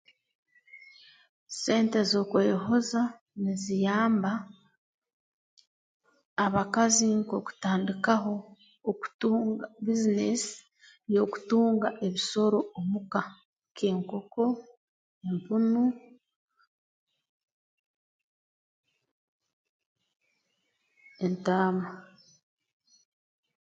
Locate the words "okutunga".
8.91-9.65